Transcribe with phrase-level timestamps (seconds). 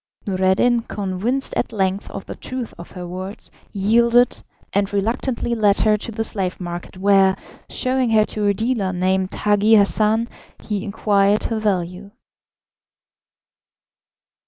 [0.25, 4.41] Noureddin, convinced at length of the truth of her words, yielded,
[4.73, 7.37] and reluctantly led her to the slave market, where,
[7.69, 10.27] showing her to a dealer named Hagi Hassan,
[10.63, 12.09] he inquired her value.